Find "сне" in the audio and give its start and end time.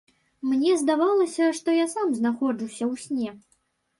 3.05-3.29